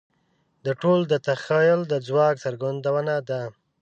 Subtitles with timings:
[0.65, 3.41] دا ټول د تخیل د ځواک څرګندونه ده.